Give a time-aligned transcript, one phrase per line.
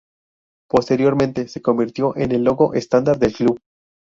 [0.67, 3.61] Posteriormente se convirtió en el logo estándar del club.